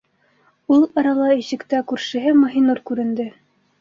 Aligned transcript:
Ул 0.77 0.85
арала 1.01 1.27
ишектә 1.41 1.83
күршеһе 1.93 2.33
Маһинур 2.41 2.83
күренде: 2.93 3.29